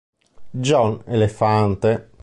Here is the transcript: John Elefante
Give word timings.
John 0.59 1.03
Elefante 1.05 2.09